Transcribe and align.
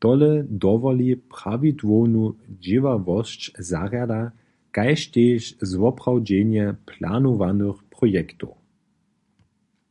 Tole 0.00 0.28
dowoli 0.62 1.10
prawidłownu 1.32 2.24
dźěławosć 2.64 3.40
zarjada 3.70 4.20
kaž 4.76 5.00
tež 5.14 5.42
zwoprawdźenje 5.70 6.64
planowanych 6.90 7.78
projektow. 7.94 8.52